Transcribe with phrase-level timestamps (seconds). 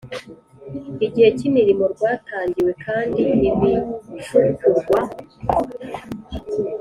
[1.05, 4.99] igihe cy imirimo rwatangiwe kandi ibicukurwa